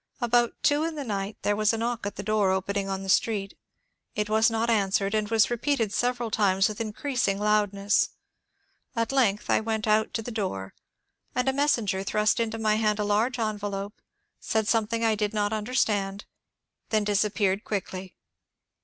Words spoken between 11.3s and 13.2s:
and a messenger thrust into my hand a